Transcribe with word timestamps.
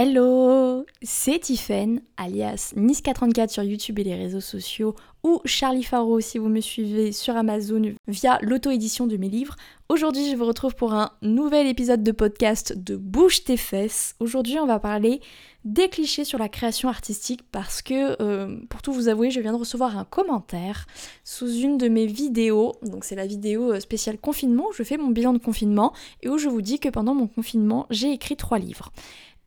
Hello, 0.00 0.86
c'est 1.02 1.40
Tiffen, 1.40 2.00
alias 2.16 2.72
Niska34 2.76 3.48
sur 3.48 3.64
YouTube 3.64 3.98
et 3.98 4.04
les 4.04 4.14
réseaux 4.14 4.40
sociaux, 4.40 4.94
ou 5.24 5.40
Charlie 5.44 5.82
Faro 5.82 6.20
si 6.20 6.38
vous 6.38 6.48
me 6.48 6.60
suivez 6.60 7.10
sur 7.10 7.36
Amazon 7.36 7.82
via 8.06 8.38
l'auto-édition 8.40 9.08
de 9.08 9.16
mes 9.16 9.28
livres. 9.28 9.56
Aujourd'hui, 9.88 10.30
je 10.30 10.36
vous 10.36 10.44
retrouve 10.44 10.76
pour 10.76 10.92
un 10.92 11.10
nouvel 11.22 11.66
épisode 11.66 12.04
de 12.04 12.12
podcast 12.12 12.76
de 12.76 12.94
Bouge 12.94 13.42
tes 13.42 13.56
fesses. 13.56 14.14
Aujourd'hui, 14.20 14.60
on 14.60 14.66
va 14.66 14.78
parler 14.78 15.20
des 15.64 15.88
clichés 15.88 16.24
sur 16.24 16.38
la 16.38 16.48
création 16.48 16.88
artistique 16.88 17.40
parce 17.50 17.82
que, 17.82 18.22
euh, 18.22 18.60
pour 18.68 18.82
tout 18.82 18.92
vous 18.92 19.08
avouer, 19.08 19.30
je 19.30 19.40
viens 19.40 19.52
de 19.52 19.58
recevoir 19.58 19.98
un 19.98 20.04
commentaire 20.04 20.86
sous 21.24 21.50
une 21.50 21.78
de 21.78 21.88
mes 21.88 22.06
vidéos. 22.06 22.76
Donc, 22.82 23.04
c'est 23.04 23.16
la 23.16 23.26
vidéo 23.26 23.72
euh, 23.72 23.80
spéciale 23.80 24.18
confinement 24.18 24.66
où 24.68 24.72
je 24.72 24.82
fais 24.82 24.96
mon 24.96 25.08
bilan 25.08 25.32
de 25.32 25.38
confinement 25.38 25.92
et 26.22 26.28
où 26.28 26.38
je 26.38 26.48
vous 26.48 26.62
dis 26.62 26.78
que 26.78 26.88
pendant 26.88 27.14
mon 27.14 27.26
confinement, 27.26 27.86
j'ai 27.90 28.12
écrit 28.12 28.36
trois 28.36 28.58
livres. 28.58 28.92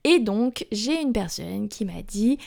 Et 0.04 0.20
donc, 0.20 0.66
j'ai 0.72 1.02
une 1.02 1.14
personne 1.14 1.70
qui 1.70 1.86
m'a 1.86 2.02
dit 2.02 2.38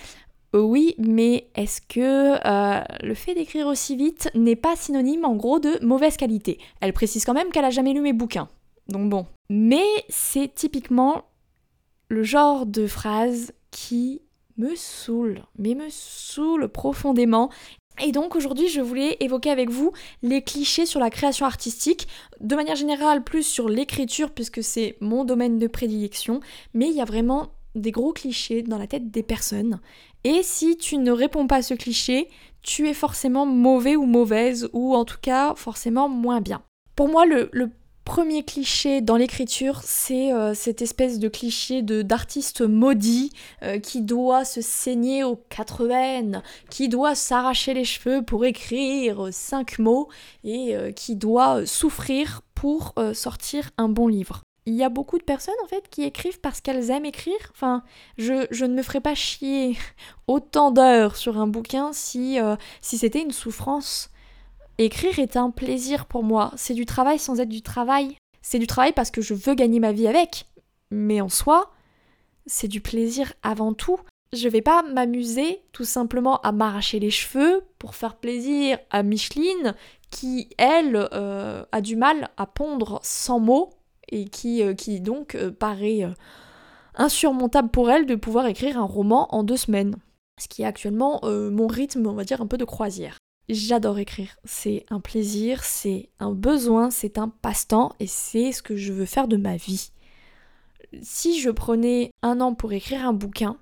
oui, 0.55 0.95
mais 0.99 1.49
est-ce 1.57 1.81
que 1.81 2.37
euh, 2.47 2.85
le 3.03 3.15
fait 3.15 3.35
d'écrire 3.35 3.67
aussi 3.67 3.97
vite 3.97 4.31
n'est 4.35 4.57
pas 4.57 4.77
synonyme 4.77 5.25
en 5.25 5.35
gros 5.35 5.59
de 5.59 5.85
mauvaise 5.85 6.17
qualité? 6.17 6.59
Elle 6.81 6.93
précise 6.93 7.25
quand 7.25 7.35
même 7.35 7.51
qu'elle 7.51 7.65
a 7.65 7.71
jamais 7.71 7.93
lu 7.93 8.01
mes 8.01 8.13
bouquins. 8.13 8.49
Donc 8.89 9.09
bon. 9.09 9.27
Mais 9.51 9.85
c'est 10.09 10.55
typiquement 10.55 11.25
le 12.09 12.23
genre 12.23 12.67
de 12.67 12.87
phrase 12.87 13.53
qui 13.71 14.23
me 14.57 14.77
saoule, 14.77 15.43
mais 15.59 15.75
me 15.75 15.89
saoule 15.91 16.69
profondément. 16.69 17.51
Et 18.03 18.13
donc 18.13 18.35
aujourd'hui, 18.35 18.69
je 18.69 18.81
voulais 18.81 19.17
évoquer 19.21 19.51
avec 19.51 19.71
vous 19.71 19.93
les 20.23 20.43
clichés 20.43 20.87
sur 20.87 20.99
la 20.99 21.11
création 21.11 21.47
artistique, 21.47 22.09
de 22.41 22.57
manière 22.57 22.77
générale 22.77 23.23
plus 23.23 23.45
sur 23.45 23.69
l'écriture 23.69 24.31
puisque 24.31 24.63
c'est 24.65 24.97
mon 25.01 25.25
domaine 25.25 25.59
de 25.59 25.67
prédilection, 25.67 26.41
mais 26.75 26.89
il 26.89 26.97
y 26.97 27.01
a 27.01 27.05
vraiment 27.05 27.53
des 27.75 27.93
gros 27.93 28.13
clichés 28.13 28.63
dans 28.63 28.79
la 28.79 28.87
tête 28.87 29.11
des 29.11 29.23
personnes. 29.23 29.81
Et 30.25 30.43
si 30.43 30.77
tu 30.77 30.99
ne 30.99 31.13
réponds 31.13 31.47
pas 31.47 31.57
à 31.57 31.63
ce 31.63 31.75
cliché, 31.75 32.29
tu 32.63 32.89
es 32.89 32.95
forcément 32.95 33.47
mauvais 33.47 33.95
ou 33.95 34.07
mauvaise, 34.07 34.69
ou 34.73 34.95
en 34.95 35.05
tout 35.05 35.19
cas 35.21 35.55
forcément 35.55 36.09
moins 36.09 36.41
bien. 36.41 36.63
Pour 36.97 37.09
moi, 37.09 37.27
le, 37.27 37.51
le 37.53 37.71
premier 38.05 38.43
cliché 38.43 39.01
dans 39.01 39.17
l'écriture, 39.17 39.81
c'est 39.83 40.33
euh, 40.33 40.55
cette 40.55 40.83
espèce 40.83 41.19
de 41.19 41.29
cliché 41.29 41.83
de 41.83 42.03
d'artiste 42.03 42.61
maudit 42.61 43.31
euh, 43.63 43.79
qui 43.79 44.03
doit 44.03 44.45
se 44.45 44.61
saigner 44.61 45.25
aux 45.25 45.37
quatre 45.49 45.87
veines, 45.87 46.43
qui 46.71 46.89
doit 46.89 47.15
s'arracher 47.15 47.75
les 47.75 47.85
cheveux 47.85 48.23
pour 48.23 48.45
écrire 48.45 49.29
cinq 49.33 49.79
mots 49.79 50.09
et 50.45 50.77
euh, 50.77 50.93
qui 50.93 51.17
doit 51.17 51.67
souffrir 51.67 52.43
pour 52.55 52.95
sortir 53.13 53.71
un 53.77 53.91
bon 53.91 54.09
livre. 54.09 54.41
Il 54.65 54.75
y 54.75 54.85
a 54.85 54.89
beaucoup 54.89 55.19
de 55.19 55.23
personnes 55.23 55.55
en 55.63 55.67
fait 55.67 55.91
qui 55.91 56.03
écrivent 56.05 56.41
parce 56.41 56.63
qu'elles 56.63 56.91
aiment 56.91 57.05
écrire. 57.05 57.37
Enfin, 57.51 57.83
je, 58.17 58.47
je, 58.51 58.65
ne 58.65 58.75
me 58.75 58.83
ferais 58.83 59.03
pas 59.03 59.15
chier 59.15 59.77
autant 60.29 60.71
d'heures 60.71 61.17
sur 61.17 61.37
un 61.37 61.47
bouquin 61.47 61.93
si, 61.93 62.39
si 62.81 62.97
c'était 62.97 63.21
une 63.21 63.33
souffrance. 63.33 64.11
Écrire 64.79 65.19
est 65.19 65.37
un 65.37 65.51
plaisir 65.51 66.07
pour 66.07 66.25
moi. 66.25 66.53
C'est 66.57 66.75
du 66.75 66.87
travail 66.87 67.19
sans 67.19 67.39
être 67.39 67.49
du 67.49 67.63
travail. 67.63 68.17
C'est 68.43 68.59
du 68.59 68.67
travail 68.67 68.93
parce 68.93 69.11
que 69.11 69.23
je 69.23 69.35
veux 69.35 69.55
gagner 69.55 69.79
ma 69.81 69.93
vie 69.93 70.09
avec. 70.09 70.47
Mais 70.91 71.21
en 71.21 71.29
soi, 71.29 71.73
c'est 72.47 72.69
du 72.69 72.81
plaisir 72.81 73.33
avant 73.43 73.73
tout. 73.73 73.99
Je 74.33 74.49
vais 74.49 74.63
pas 74.63 74.83
m'amuser 74.83 75.61
tout 75.73 75.85
simplement 75.85 76.41
à 76.41 76.51
m'arracher 76.51 76.99
les 76.99 77.11
cheveux 77.11 77.63
pour 77.79 77.95
faire 77.95 78.17
plaisir 78.17 78.79
à 78.91 79.05
Micheline 79.05 79.75
qui, 80.11 80.49
elle, 80.59 81.09
euh, 81.13 81.65
a 81.71 81.81
du 81.81 81.95
mal 81.95 82.29
à 82.37 82.47
pondre 82.47 82.99
sans 83.03 83.39
mots 83.39 83.71
et 84.09 84.27
qui, 84.27 84.63
euh, 84.63 84.75
donc 85.01 85.37
euh, 85.37 85.53
paraît 85.53 86.09
insurmontable 86.97 87.71
pour 87.71 87.91
elle 87.91 88.07
de 88.07 88.15
pouvoir 88.17 88.47
écrire 88.47 88.79
un 88.79 88.85
roman 88.85 89.33
en 89.35 89.45
deux 89.45 89.57
semaines. 89.57 89.97
Ce 90.41 90.49
qui 90.49 90.63
est 90.63 90.67
actuellement 90.67 91.21
mon 91.25 91.69
rythme, 91.69 92.07
on 92.09 92.13
va 92.13 92.25
dire, 92.25 92.41
un 92.41 92.49
peu 92.49 92.59
de 92.59 92.65
croisière. 92.65 93.19
J'adore 93.49 93.99
écrire. 93.99 94.37
C'est 94.45 94.87
un 94.89 95.01
plaisir, 95.01 95.65
c'est 95.65 96.09
un 96.19 96.33
besoin, 96.33 96.91
c'est 96.91 97.19
un 97.19 97.29
passe-temps 97.29 97.93
et 98.01 98.07
c'est 98.07 98.53
ce 98.53 98.63
que 98.63 98.77
je 98.77 98.93
veux 98.93 99.05
faire 99.05 99.29
de 99.29 99.37
ma 99.37 99.57
vie. 99.57 99.91
Si 101.03 101.41
je 101.41 101.51
prenais 101.51 102.11
un 102.23 102.41
an 102.41 102.55
pour 102.55 102.73
écrire 102.73 103.07
un 103.07 103.13
bouquin, 103.13 103.59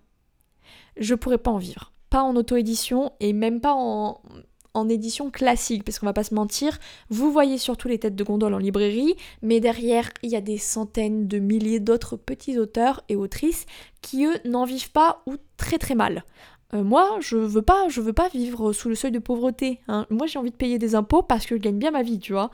je 0.96 1.14
pourrais 1.14 1.38
pas 1.38 1.50
en 1.50 1.58
vivre. 1.58 1.92
Pas 2.10 2.22
en 2.22 2.36
auto-édition 2.36 3.12
et 3.18 3.32
même 3.32 3.60
pas 3.60 3.74
en, 3.74 4.20
édition 4.88 5.30
classique, 5.30 5.84
parce 5.84 5.98
qu'on 5.98 6.06
va 6.06 6.12
pas 6.12 6.24
se 6.24 6.34
mentir, 6.34 6.78
vous 7.08 7.32
voyez 7.32 7.58
surtout 7.58 7.88
les 7.88 7.98
têtes 7.98 8.16
de 8.16 8.24
gondole 8.24 8.54
en 8.54 8.58
librairie, 8.58 9.16
mais 9.40 9.60
derrière, 9.60 10.10
il 10.22 10.30
y 10.30 10.36
a 10.36 10.40
des 10.40 10.58
centaines 10.58 11.26
de 11.26 11.38
milliers 11.38 11.80
d'autres 11.80 12.16
petits 12.16 12.58
auteurs 12.58 13.02
et 13.08 13.16
autrices 13.16 13.66
qui, 14.00 14.26
eux, 14.26 14.38
n'en 14.44 14.64
vivent 14.64 14.92
pas 14.92 15.22
ou 15.26 15.36
très 15.56 15.78
très 15.78 15.94
mal. 15.94 16.24
Euh, 16.74 16.82
moi, 16.82 17.18
je 17.20 17.36
veux 17.36 17.62
pas, 17.62 17.88
je 17.88 18.00
veux 18.00 18.12
pas 18.12 18.28
vivre 18.28 18.72
sous 18.72 18.88
le 18.88 18.94
seuil 18.94 19.12
de 19.12 19.18
pauvreté. 19.18 19.80
Hein. 19.88 20.06
Moi, 20.10 20.26
j'ai 20.26 20.38
envie 20.38 20.50
de 20.50 20.56
payer 20.56 20.78
des 20.78 20.94
impôts 20.94 21.22
parce 21.22 21.46
que 21.46 21.56
je 21.56 21.60
gagne 21.60 21.78
bien 21.78 21.90
ma 21.90 22.02
vie, 22.02 22.18
tu 22.18 22.32
vois. 22.32 22.50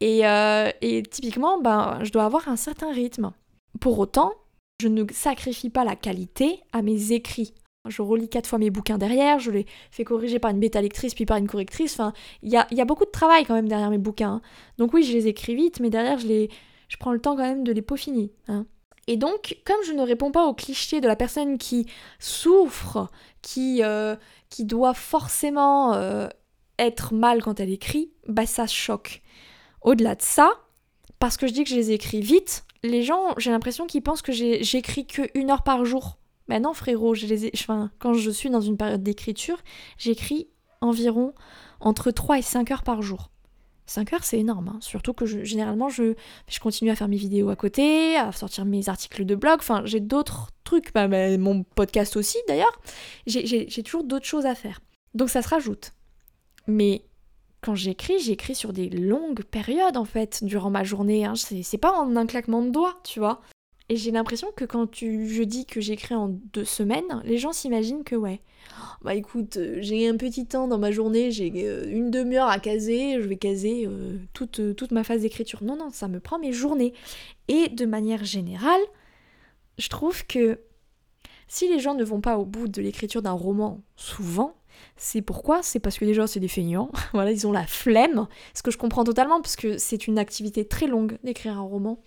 Et, 0.00 0.26
euh, 0.26 0.70
et 0.80 1.02
typiquement, 1.02 1.60
ben, 1.60 1.98
je 2.02 2.10
dois 2.10 2.24
avoir 2.24 2.48
un 2.48 2.56
certain 2.56 2.92
rythme. 2.92 3.32
Pour 3.80 3.98
autant, 3.98 4.32
je 4.80 4.88
ne 4.88 5.04
sacrifie 5.12 5.70
pas 5.70 5.84
la 5.84 5.96
qualité 5.96 6.60
à 6.72 6.82
mes 6.82 7.12
écrits. 7.12 7.54
Je 7.88 8.02
relis 8.02 8.28
quatre 8.28 8.46
fois 8.46 8.58
mes 8.58 8.70
bouquins 8.70 8.98
derrière, 8.98 9.38
je 9.38 9.50
les 9.50 9.66
fais 9.90 10.04
corriger 10.04 10.38
par 10.38 10.50
une 10.50 10.60
bêta 10.60 10.82
lectrice 10.82 11.14
puis 11.14 11.24
par 11.24 11.38
une 11.38 11.48
correctrice. 11.48 11.94
Enfin, 11.94 12.12
il 12.42 12.50
y 12.50 12.56
a, 12.56 12.66
y 12.70 12.80
a, 12.80 12.84
beaucoup 12.84 13.06
de 13.06 13.10
travail 13.10 13.44
quand 13.46 13.54
même 13.54 13.68
derrière 13.68 13.88
mes 13.90 13.98
bouquins. 13.98 14.34
Hein. 14.34 14.42
Donc 14.76 14.92
oui, 14.92 15.02
je 15.02 15.12
les 15.12 15.28
écris 15.28 15.54
vite, 15.54 15.80
mais 15.80 15.88
derrière, 15.88 16.18
je, 16.18 16.26
les, 16.26 16.50
prends 16.98 17.12
le 17.12 17.20
temps 17.20 17.36
quand 17.36 17.42
même 17.42 17.64
de 17.64 17.72
les 17.72 17.80
peaufiner. 17.80 18.32
Hein. 18.48 18.66
Et 19.10 19.16
donc, 19.16 19.58
comme 19.64 19.82
je 19.84 19.92
ne 19.92 20.02
réponds 20.02 20.30
pas 20.30 20.46
au 20.46 20.54
cliché 20.54 21.00
de 21.00 21.08
la 21.08 21.16
personne 21.16 21.58
qui 21.58 21.86
souffre, 22.20 23.10
qui, 23.42 23.82
euh, 23.82 24.14
doit 24.60 24.94
forcément 24.94 25.94
euh, 25.94 26.28
être 26.78 27.12
mal 27.12 27.42
quand 27.42 27.58
elle 27.58 27.72
écrit, 27.72 28.12
bah 28.28 28.46
ça 28.46 28.68
choque. 28.68 29.22
Au-delà 29.82 30.14
de 30.14 30.22
ça, 30.22 30.52
parce 31.18 31.36
que 31.36 31.48
je 31.48 31.52
dis 31.52 31.64
que 31.64 31.70
je 31.70 31.74
les 31.74 31.90
écris 31.90 32.20
vite, 32.20 32.64
les 32.84 33.02
gens, 33.02 33.34
j'ai 33.36 33.50
l'impression 33.50 33.88
qu'ils 33.88 34.02
pensent 34.02 34.22
que 34.22 34.30
j'écris 34.30 35.08
que 35.08 35.22
une 35.34 35.50
heure 35.50 35.64
par 35.64 35.84
jour. 35.84 36.18
Mais 36.46 36.60
non, 36.60 36.72
frérot, 36.72 37.14
je 37.16 37.26
les 37.26 37.52
quand 37.98 38.14
je 38.14 38.30
suis 38.30 38.48
dans 38.48 38.60
une 38.60 38.76
période 38.76 39.02
d'écriture, 39.02 39.58
j'écris 39.98 40.46
environ 40.80 41.34
entre 41.80 42.12
3 42.12 42.38
et 42.38 42.42
5 42.42 42.70
heures 42.70 42.84
par 42.84 43.02
jour. 43.02 43.32
5 43.90 44.12
heures, 44.12 44.24
c'est 44.24 44.38
énorme. 44.38 44.68
Hein. 44.68 44.78
Surtout 44.80 45.12
que 45.12 45.26
généralement, 45.26 45.88
je, 45.88 46.14
je 46.48 46.60
continue 46.60 46.90
à 46.90 46.96
faire 46.96 47.08
mes 47.08 47.16
vidéos 47.16 47.50
à 47.50 47.56
côté, 47.56 48.16
à 48.16 48.30
sortir 48.30 48.64
mes 48.64 48.88
articles 48.88 49.24
de 49.24 49.34
blog. 49.34 49.56
Enfin, 49.58 49.82
j'ai 49.84 49.98
d'autres 49.98 50.50
trucs. 50.62 50.92
Bah, 50.94 51.08
bah, 51.08 51.36
mon 51.38 51.64
podcast 51.64 52.16
aussi, 52.16 52.38
d'ailleurs. 52.46 52.80
J'ai 53.26 53.82
toujours 53.82 54.04
d'autres 54.04 54.26
choses 54.26 54.46
à 54.46 54.54
faire. 54.54 54.80
Donc 55.14 55.28
ça 55.28 55.42
se 55.42 55.48
rajoute. 55.48 55.92
Mais 56.68 57.02
quand 57.62 57.74
j'écris, 57.74 58.20
j'écris 58.20 58.54
sur 58.54 58.72
des 58.72 58.88
longues 58.88 59.42
périodes, 59.42 59.96
en 59.96 60.04
fait, 60.04 60.44
durant 60.44 60.70
ma 60.70 60.84
journée. 60.84 61.24
Hein. 61.24 61.34
C'est 61.34 61.78
pas 61.78 61.92
en 61.92 62.14
un 62.14 62.26
claquement 62.26 62.62
de 62.62 62.70
doigts, 62.70 63.00
tu 63.02 63.18
vois. 63.18 63.40
Et 63.90 63.96
j'ai 63.96 64.12
l'impression 64.12 64.52
que 64.54 64.64
quand 64.64 64.88
je 64.94 65.42
dis 65.42 65.66
que 65.66 65.80
j'écris 65.80 66.14
en 66.14 66.28
deux 66.28 66.64
semaines, 66.64 67.20
les 67.24 67.38
gens 67.38 67.52
s'imaginent 67.52 68.04
que 68.04 68.14
ouais, 68.14 68.40
bah 69.02 69.16
écoute, 69.16 69.56
euh, 69.56 69.78
j'ai 69.80 70.08
un 70.08 70.16
petit 70.16 70.46
temps 70.46 70.68
dans 70.68 70.78
ma 70.78 70.92
journée, 70.92 71.32
j'ai 71.32 71.50
euh, 71.56 71.90
une 71.90 72.12
demi-heure 72.12 72.48
à 72.48 72.60
caser, 72.60 73.20
je 73.20 73.26
vais 73.26 73.34
caser 73.34 73.86
euh, 73.88 74.16
toute, 74.32 74.76
toute 74.76 74.92
ma 74.92 75.02
phase 75.02 75.22
d'écriture. 75.22 75.64
Non, 75.64 75.74
non, 75.74 75.90
ça 75.90 76.06
me 76.06 76.20
prend 76.20 76.38
mes 76.38 76.52
journées. 76.52 76.94
Et 77.48 77.68
de 77.68 77.84
manière 77.84 78.22
générale, 78.22 78.80
je 79.76 79.88
trouve 79.88 80.24
que 80.24 80.60
si 81.48 81.68
les 81.68 81.80
gens 81.80 81.94
ne 81.94 82.04
vont 82.04 82.20
pas 82.20 82.38
au 82.38 82.44
bout 82.44 82.68
de 82.68 82.80
l'écriture 82.80 83.22
d'un 83.22 83.32
roman, 83.32 83.80
souvent, 83.96 84.54
c'est 84.96 85.22
pourquoi? 85.22 85.62
C'est 85.62 85.80
parce 85.80 85.98
que 85.98 86.04
déjà 86.04 86.26
c'est 86.26 86.40
des 86.40 86.48
feignants, 86.48 86.90
voilà, 87.12 87.32
ils 87.32 87.46
ont 87.46 87.52
la 87.52 87.66
flemme, 87.66 88.26
ce 88.54 88.62
que 88.62 88.70
je 88.70 88.78
comprends 88.78 89.04
totalement 89.04 89.40
parce 89.40 89.56
que 89.56 89.78
c'est 89.78 90.06
une 90.06 90.18
activité 90.18 90.66
très 90.66 90.86
longue 90.86 91.18
d'écrire 91.24 91.58
un 91.58 91.62
roman. 91.62 92.02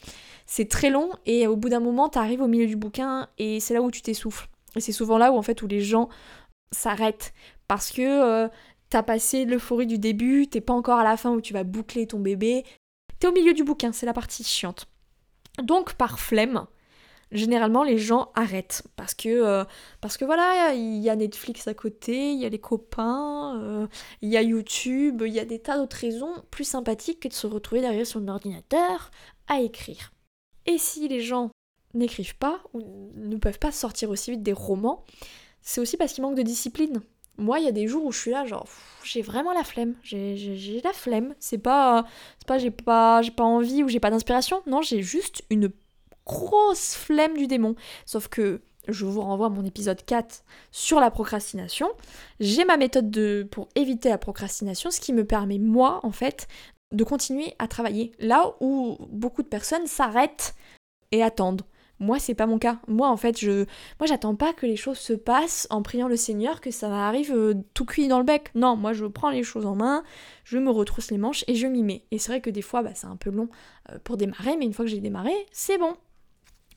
C'est 0.46 0.70
très 0.70 0.90
long 0.90 1.10
et 1.26 1.48
au 1.48 1.56
bout 1.56 1.70
d'un 1.70 1.80
moment, 1.80 2.10
tu 2.10 2.20
arrives 2.20 2.42
au 2.42 2.48
milieu 2.48 2.68
du 2.68 2.76
bouquin 2.76 3.30
et 3.38 3.60
c'est 3.60 3.74
là 3.74 3.82
où 3.82 3.92
tu 3.92 4.02
t'essouffles. 4.02 4.48
Et 4.76 4.82
c'est 4.82 4.92
souvent 4.92 5.18
là 5.18 5.32
où 5.32 5.38
en 5.38 5.42
fait 5.42 5.62
où 5.62 5.68
les 5.68 5.82
gens 5.82 6.10
s'arrêtent 6.72 7.34
parce 7.68 7.92
que 7.92 8.02
euh, 8.02 8.48
t'as 8.90 9.04
passé 9.04 9.46
l'euphorie 9.46 9.88
du 9.88 9.98
début, 9.98 10.48
t'es 10.48 10.62
pas 10.62 10.74
encore 10.74 11.00
à 11.00 11.04
la 11.04 11.18
fin 11.18 11.32
où 11.32 11.42
tu 11.42 11.54
vas 11.54 11.64
boucler 11.64 12.08
ton 12.08 12.20
bébé, 12.20 12.64
t'es 13.20 13.28
au 13.28 13.32
milieu 13.32 13.54
du 13.54 13.64
bouquin, 13.64 13.92
c'est 13.92 14.06
la 14.06 14.14
partie 14.14 14.44
chiante. 14.44 14.88
Donc 15.62 15.94
par 15.94 16.20
flemme, 16.20 16.66
généralement 17.34 17.84
les 17.84 17.98
gens 17.98 18.32
arrêtent 18.36 18.84
parce 18.96 19.14
que 19.14 19.30
euh, 19.30 19.66
parce 20.02 20.18
que 20.18 20.26
voilà 20.26 20.74
il 20.74 21.00
y 21.00 21.10
a 21.10 21.16
Netflix 21.16 21.68
à 21.68 21.74
côté 21.74 22.32
il 22.32 22.40
y 22.40 22.46
a 22.46 22.50
les 22.50 22.60
copains 22.60 23.60
euh, 23.62 23.88
il 24.22 24.30
y 24.30 24.38
a 24.38 24.42
YouTube 24.42 25.24
il 25.26 25.34
y 25.34 25.40
a 25.40 25.46
des 25.46 25.60
tas 25.60 25.78
d'autres 25.78 25.98
raisons 25.98 26.34
plus 26.52 26.64
sympathiques 26.64 27.20
que 27.20 27.28
de 27.28 27.34
se 27.34 27.48
retrouver 27.48 27.82
derrière 27.82 28.08
son 28.08 28.28
ordinateur 28.28 29.12
à 29.48 29.60
écrire 29.62 30.14
et 30.66 30.78
si 30.78 31.08
les 31.08 31.22
gens 31.22 31.50
n'écrivent 31.94 32.38
pas 32.38 32.62
ou 32.74 33.12
ne 33.16 33.38
peuvent 33.38 33.60
pas 33.60 33.72
sortir 33.72 34.10
aussi 34.10 34.32
vite 34.32 34.44
des 34.44 34.54
romans 34.54 35.04
c'est 35.62 35.82
aussi 35.82 35.98
parce 35.98 36.14
qu'ils 36.14 36.24
manquent 36.24 36.38
de 36.38 36.44
discipline 36.44 37.02
moi, 37.38 37.60
il 37.60 37.66
y 37.66 37.68
a 37.68 37.72
des 37.72 37.88
jours 37.88 38.06
où 38.06 38.12
je 38.12 38.20
suis 38.20 38.32
là, 38.32 38.46
genre, 38.46 38.68
j'ai 39.04 39.22
vraiment 39.22 39.54
la 39.54 39.64
flemme. 39.64 39.96
J'ai 40.04 40.82
la 40.84 40.94
flemme. 40.94 41.34
C'est 41.40 41.58
pas, 41.58 42.06
c'est 42.38 42.48
pas, 42.48 42.58
j'ai 42.60 42.72
pas, 42.72 43.22
j'ai 43.24 43.32
pas 43.32 43.44
envie 43.44 43.84
ou 43.84 43.88
j'ai 43.88 44.00
pas 44.00 44.12
d'inspiration. 44.12 44.62
Non, 44.68 44.82
j'ai 44.82 45.02
juste 45.02 45.44
une 45.50 45.72
grosse 46.26 46.96
flemme 46.96 47.38
du 47.38 47.48
démon. 47.48 47.76
Sauf 48.06 48.28
que 48.28 48.62
je 48.88 49.06
vous 49.06 49.22
renvoie 49.22 49.48
à 49.48 49.50
mon 49.50 49.66
épisode 49.66 50.04
4 50.04 50.44
sur 50.72 51.00
la 51.00 51.12
procrastination. 51.12 51.88
J'ai 52.40 52.66
ma 52.66 52.78
méthode 52.78 53.10
de, 53.10 53.48
pour 53.50 53.70
éviter 53.76 54.10
la 54.10 54.18
procrastination, 54.18 54.92
ce 54.92 55.00
qui 55.00 55.14
me 55.14 55.26
permet, 55.26 55.60
moi, 55.60 56.00
en 56.04 56.12
fait, 56.12 56.48
de 56.92 57.04
continuer 57.04 57.56
à 57.60 57.68
travailler. 57.68 58.12
Là 58.20 58.56
où 58.60 58.98
beaucoup 59.10 59.42
de 59.42 59.48
personnes 59.48 59.88
s'arrêtent 59.88 60.56
et 61.12 61.24
attendent. 61.24 61.64
Moi, 62.00 62.20
c'est 62.20 62.36
pas 62.36 62.48
mon 62.48 62.58
cas. 62.58 62.80
Moi, 62.88 63.08
en 63.08 63.16
fait, 63.16 63.40
je, 63.40 63.66
moi, 64.00 64.08
j'attends 64.08 64.36
pas 64.36 64.52
que 64.52 64.66
les 64.66 64.76
choses 64.76 64.98
se 64.98 65.14
passent 65.14 65.68
en 65.70 65.82
priant 65.82 66.10
le 66.10 66.18
Seigneur 66.18 66.60
que 66.60 66.72
ça 66.72 66.90
arrive 67.08 67.32
euh, 67.34 67.54
tout 67.74 67.86
cuit 67.86 68.10
dans 68.10 68.18
le 68.18 68.26
bec. 68.26 68.50
Non, 68.56 68.76
moi, 68.76 68.92
je 68.92 69.06
prends 69.06 69.30
les 69.30 69.44
choses 69.44 69.66
en 69.66 69.76
main, 69.76 70.04
je 70.44 70.58
me 70.58 70.70
retrousse 70.70 71.12
les 71.12 71.18
manches 71.18 71.46
et 71.48 71.56
je 71.56 71.68
m'y 71.68 71.84
mets. 71.84 72.04
Et 72.12 72.18
c'est 72.18 72.32
vrai 72.32 72.42
que 72.42 72.50
des 72.50 72.64
fois, 72.64 72.82
bah, 72.82 72.92
c'est 72.94 73.08
un 73.08 73.16
peu 73.16 73.30
long 73.30 73.48
euh, 73.92 74.00
pour 74.04 74.18
démarrer, 74.18 74.58
mais 74.58 74.66
une 74.66 74.74
fois 74.74 74.84
que 74.84 74.92
j'ai 74.92 75.00
démarré, 75.00 75.34
c'est 75.52 75.78
bon. 75.78 75.96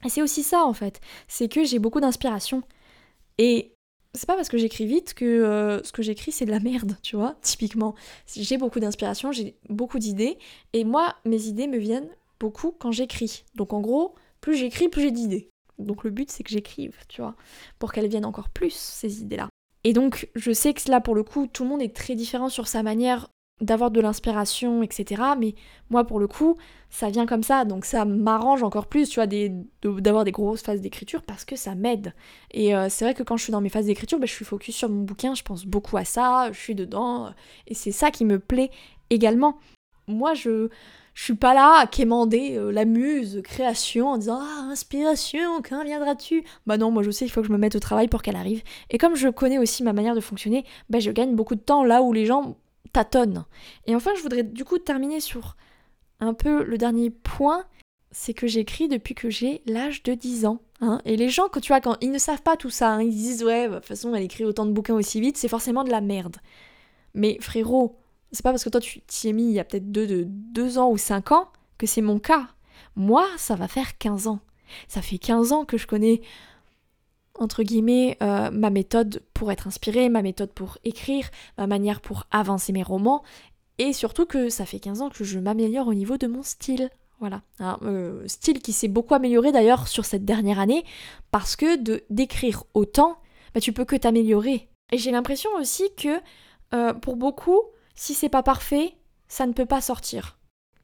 Et 0.04 0.08
c'est 0.08 0.22
aussi 0.22 0.42
ça, 0.42 0.64
en 0.64 0.72
fait. 0.72 1.00
C'est 1.28 1.48
que 1.48 1.64
j'ai 1.64 1.78
beaucoup 1.78 2.00
d'inspiration. 2.00 2.62
Et 3.38 3.72
c'est 4.16 4.26
pas 4.26 4.34
parce 4.34 4.48
que 4.48 4.58
j'écris 4.58 4.86
vite 4.86 5.14
que 5.14 5.24
euh, 5.24 5.82
ce 5.82 5.92
que 5.92 6.02
j'écris 6.02 6.32
c'est 6.32 6.46
de 6.46 6.50
la 6.50 6.60
merde, 6.60 6.96
tu 7.02 7.16
vois, 7.16 7.36
typiquement. 7.42 7.94
J'ai 8.34 8.58
beaucoup 8.58 8.80
d'inspiration, 8.80 9.32
j'ai 9.32 9.56
beaucoup 9.68 9.98
d'idées, 9.98 10.38
et 10.72 10.84
moi, 10.84 11.14
mes 11.24 11.46
idées 11.46 11.68
me 11.68 11.78
viennent 11.78 12.08
beaucoup 12.40 12.72
quand 12.72 12.92
j'écris. 12.92 13.44
Donc 13.54 13.72
en 13.72 13.80
gros, 13.80 14.14
plus 14.40 14.56
j'écris, 14.56 14.88
plus 14.88 15.02
j'ai 15.02 15.10
d'idées. 15.10 15.50
Donc 15.78 16.04
le 16.04 16.10
but 16.10 16.30
c'est 16.30 16.42
que 16.42 16.50
j'écrive, 16.50 16.96
tu 17.08 17.20
vois, 17.20 17.36
pour 17.78 17.92
qu'elles 17.92 18.08
viennent 18.08 18.24
encore 18.24 18.48
plus, 18.48 18.72
ces 18.72 19.20
idées-là. 19.20 19.48
Et 19.84 19.92
donc 19.92 20.28
je 20.34 20.52
sais 20.52 20.72
que 20.72 20.90
là 20.90 21.00
pour 21.00 21.14
le 21.14 21.22
coup, 21.22 21.46
tout 21.46 21.64
le 21.64 21.68
monde 21.68 21.82
est 21.82 21.94
très 21.94 22.14
différent 22.14 22.48
sur 22.48 22.66
sa 22.66 22.82
manière 22.82 23.28
d'avoir 23.60 23.90
de 23.90 24.00
l'inspiration, 24.00 24.82
etc. 24.82 25.22
Mais 25.38 25.54
moi 25.88 26.04
pour 26.04 26.20
le 26.20 26.26
coup, 26.26 26.56
ça 26.90 27.10
vient 27.10 27.26
comme 27.26 27.42
ça, 27.42 27.64
donc 27.64 27.84
ça 27.84 28.04
m'arrange 28.04 28.62
encore 28.62 28.86
plus, 28.86 29.08
tu 29.08 29.16
vois, 29.16 29.26
d'avoir 29.82 30.24
des, 30.24 30.32
grosses 30.32 30.62
phases 30.62 30.80
d'écriture 30.80 31.22
parce 31.22 31.44
que 31.44 31.56
ça 31.56 31.74
m'aide. 31.74 32.12
Et 32.52 32.74
euh, 32.74 32.88
c'est 32.90 33.04
vrai 33.04 33.14
que 33.14 33.22
quand 33.22 33.36
je 33.36 33.44
suis 33.44 33.52
dans 33.52 33.60
mes 33.60 33.70
phases 33.70 33.86
d'écriture, 33.86 34.18
bah, 34.18 34.26
je 34.26 34.32
suis 34.32 34.44
focus 34.44 34.76
sur 34.76 34.88
mon 34.88 35.02
bouquin, 35.02 35.34
je 35.34 35.42
pense 35.42 35.64
beaucoup 35.64 35.96
à 35.96 36.04
ça, 36.04 36.50
je 36.52 36.58
suis 36.58 36.74
dedans, 36.74 37.30
et 37.66 37.74
c'est 37.74 37.92
ça 37.92 38.10
qui 38.10 38.24
me 38.24 38.38
plaît 38.38 38.70
également. 39.10 39.58
Moi 40.08 40.34
je 40.34 40.68
je 41.14 41.24
suis 41.24 41.34
pas 41.34 41.54
là 41.54 41.78
à 41.78 41.86
quémander 41.86 42.56
euh, 42.58 42.70
la 42.70 42.84
muse, 42.84 43.40
création, 43.42 44.08
en 44.08 44.18
disant 44.18 44.38
Ah, 44.38 44.68
inspiration, 44.70 45.62
quand 45.66 45.82
viendras-tu? 45.82 46.44
Bah 46.66 46.76
non, 46.76 46.90
moi 46.90 47.02
je 47.02 47.10
sais 47.10 47.24
qu'il 47.24 47.32
faut 47.32 47.40
que 47.40 47.46
je 47.46 47.52
me 47.52 47.58
mette 47.58 47.74
au 47.74 47.80
travail 47.80 48.06
pour 48.06 48.20
qu'elle 48.20 48.36
arrive. 48.36 48.62
Et 48.90 48.98
comme 48.98 49.16
je 49.16 49.28
connais 49.28 49.58
aussi 49.58 49.82
ma 49.82 49.94
manière 49.94 50.14
de 50.14 50.20
fonctionner, 50.20 50.66
bah 50.90 51.00
je 51.00 51.10
gagne 51.10 51.34
beaucoup 51.34 51.54
de 51.54 51.60
temps 51.60 51.84
là 51.84 52.02
où 52.02 52.12
les 52.12 52.26
gens 52.26 52.58
tâtonnent. 52.88 53.44
Et 53.86 53.94
enfin, 53.94 54.12
je 54.16 54.22
voudrais 54.22 54.42
du 54.42 54.64
coup 54.64 54.78
terminer 54.78 55.20
sur 55.20 55.56
un 56.20 56.34
peu 56.34 56.64
le 56.64 56.78
dernier 56.78 57.10
point 57.10 57.66
c'est 58.10 58.32
que 58.32 58.46
j'écris 58.46 58.88
depuis 58.88 59.14
que 59.14 59.28
j'ai 59.28 59.60
l'âge 59.66 60.02
de 60.02 60.14
10 60.14 60.46
ans. 60.46 60.60
Hein. 60.80 61.02
Et 61.04 61.16
les 61.16 61.28
gens, 61.28 61.48
quand 61.50 61.60
tu 61.60 61.68
vois, 61.68 61.82
quand 61.82 61.98
ils 62.00 62.10
ne 62.10 62.18
savent 62.18 62.40
pas 62.40 62.56
tout 62.56 62.70
ça, 62.70 62.92
hein, 62.92 63.02
ils 63.02 63.14
disent 63.14 63.44
ouais, 63.44 63.68
bah, 63.68 63.74
de 63.74 63.80
toute 63.80 63.88
façon, 63.88 64.14
elle 64.14 64.22
écrit 64.22 64.44
autant 64.44 64.64
de 64.64 64.72
bouquins 64.72 64.94
aussi 64.94 65.20
vite, 65.20 65.36
c'est 65.36 65.48
forcément 65.48 65.84
de 65.84 65.90
la 65.90 66.00
merde. 66.00 66.36
Mais 67.12 67.36
frérot, 67.40 67.98
c'est 68.32 68.42
pas 68.42 68.52
parce 68.52 68.64
que 68.64 68.70
toi 68.70 68.80
tu 68.80 69.00
t'y 69.02 69.28
es 69.28 69.32
mis 69.34 69.44
il 69.44 69.52
y 69.52 69.60
a 69.60 69.64
peut-être 69.64 69.90
deux, 69.90 70.78
ans 70.78 70.90
ou 70.90 70.96
cinq 70.96 71.30
ans 71.30 71.50
que 71.76 71.86
c'est 71.86 72.00
mon 72.00 72.18
cas. 72.18 72.48
Moi, 72.94 73.26
ça 73.36 73.54
va 73.54 73.68
faire 73.68 73.98
15 73.98 74.28
ans. 74.28 74.40
Ça 74.88 75.02
fait 75.02 75.18
15 75.18 75.52
ans 75.52 75.64
que 75.66 75.76
je 75.76 75.86
connais, 75.86 76.22
entre 77.38 77.62
guillemets, 77.62 78.16
euh, 78.22 78.50
ma 78.50 78.70
méthode 78.70 79.22
pour 79.34 79.52
être 79.52 79.66
inspirée, 79.66 80.08
ma 80.08 80.22
méthode 80.22 80.52
pour 80.52 80.78
écrire, 80.84 81.28
ma 81.58 81.66
manière 81.66 82.00
pour 82.00 82.24
avancer 82.30 82.72
mes 82.72 82.82
romans, 82.82 83.22
et 83.78 83.92
surtout 83.92 84.26
que 84.26 84.48
ça 84.48 84.66
fait 84.66 84.80
15 84.80 85.02
ans 85.02 85.10
que 85.10 85.24
je 85.24 85.38
m'améliore 85.38 85.88
au 85.88 85.94
niveau 85.94 86.16
de 86.16 86.26
mon 86.26 86.42
style. 86.42 86.90
Voilà, 87.20 87.42
un 87.60 87.78
euh, 87.82 88.26
style 88.26 88.60
qui 88.60 88.72
s'est 88.72 88.88
beaucoup 88.88 89.14
amélioré 89.14 89.50
d'ailleurs 89.50 89.88
sur 89.88 90.04
cette 90.04 90.24
dernière 90.24 90.58
année, 90.58 90.84
parce 91.30 91.56
que 91.56 91.76
de 91.76 92.04
d'écrire 92.10 92.64
autant, 92.74 93.18
bah, 93.54 93.60
tu 93.60 93.72
peux 93.72 93.84
que 93.84 93.96
t'améliorer. 93.96 94.68
Et 94.92 94.98
j'ai 94.98 95.10
l'impression 95.10 95.50
aussi 95.58 95.84
que 95.96 96.20
euh, 96.74 96.92
pour 96.92 97.16
beaucoup, 97.16 97.62
si 97.94 98.14
c'est 98.14 98.28
pas 98.28 98.42
parfait, 98.42 98.94
ça 99.28 99.46
ne 99.46 99.52
peut 99.52 99.66
pas 99.66 99.80
sortir. 99.80 100.38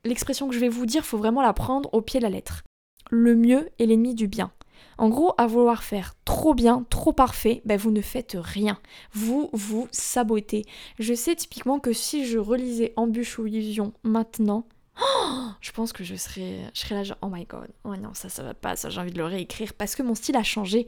L'expression 0.05 0.49
que 0.49 0.55
je 0.55 0.61
vais 0.61 0.69
vous 0.69 0.87
dire, 0.87 1.05
faut 1.05 1.19
vraiment 1.19 1.43
la 1.43 1.53
prendre 1.53 1.93
au 1.93 2.01
pied 2.01 2.19
de 2.19 2.25
la 2.25 2.31
lettre. 2.31 2.63
Le 3.11 3.37
mieux 3.37 3.69
est 3.79 3.87
l'ennemi 3.87 4.15
du 4.15 4.27
bien. 4.27 4.53
En 4.99 5.09
gros, 5.09 5.33
à 5.39 5.47
vouloir 5.47 5.83
faire 5.83 6.15
trop 6.25 6.55
bien, 6.55 6.85
trop 6.91 7.13
parfait, 7.13 7.63
ben 7.65 7.77
vous 7.77 7.91
ne 7.91 8.01
faites 8.01 8.37
rien. 8.39 8.79
Vous 9.13 9.51
vous 9.53 9.89
sabotez. 9.91 10.65
Je 10.99 11.15
sais 11.15 11.35
typiquement 11.35 11.79
que 11.79 11.93
si 11.93 12.27
je 12.27 12.39
relisais 12.39 12.93
Embûche 12.97 13.39
ou 13.39 13.47
Illusion 13.47 13.93
maintenant, 14.03 14.67
je 15.61 15.73
pense 15.73 15.93
que 15.93 16.05
je 16.05 16.15
serais, 16.15 16.61
je 16.75 16.81
serais 16.81 16.95
là 16.95 17.05
genre, 17.05 17.19
oh 17.23 17.29
my 17.31 17.45
god, 17.45 17.69
oh 17.85 17.97
non, 17.97 18.15
ça, 18.15 18.29
ça 18.29 18.43
va 18.43 18.55
pas, 18.55 18.77
ça, 18.77 18.91
j'ai 18.91 19.01
envie 19.01 19.13
de 19.13 19.19
le 19.19 19.25
réécrire 19.25 19.75
parce 19.75 19.95
que 19.95 20.03
mon 20.03 20.15
style 20.15 20.37
a 20.37 20.43
changé. 20.43 20.87